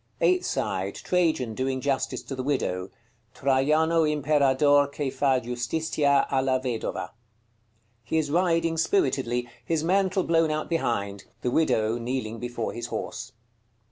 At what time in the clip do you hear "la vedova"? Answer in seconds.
6.41-7.11